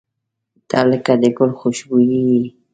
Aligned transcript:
•ته 0.69 0.79
لکه 0.89 1.13
د 1.21 1.23
ګل 1.37 1.51
خوشبويي 1.59 2.19
یې. 2.29 2.43